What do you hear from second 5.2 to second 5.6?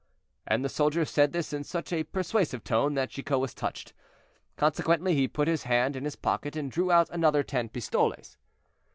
put